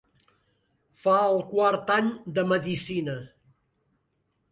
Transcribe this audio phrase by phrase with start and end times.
[1.01, 2.09] Fa el quart any
[2.39, 3.15] de medicina.